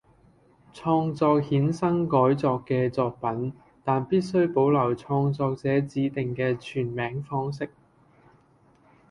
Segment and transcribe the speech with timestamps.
[0.73, 3.53] 創作衍生改作嘅作品，
[3.83, 7.69] 但必須保留創作者指定嘅全名方式